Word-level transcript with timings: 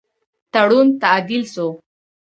تړون 0.53 0.87
تعدیل 1.01 1.43
سو. 1.53 1.67